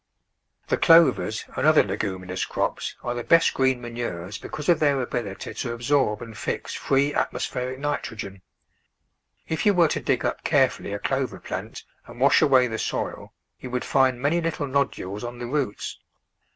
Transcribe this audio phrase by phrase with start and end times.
[0.67, 5.53] The clovers and other leguminous crops are the best green manures because of their ability
[5.53, 8.41] to absorb and fix free atmospheric nitrogen.
[9.47, 12.41] If you THE VEGETABLE GARDEN were to dig up carefully a clover plant and wash
[12.41, 15.99] away the soil you would find many little nodules on the roots.